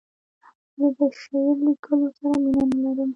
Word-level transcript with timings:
زه 0.77 0.85
د 0.97 0.99
شعر 1.19 1.55
لیکلو 1.65 2.07
سره 2.17 2.35
مینه 2.43 2.63
نه 2.83 2.91
لرم. 2.95 3.09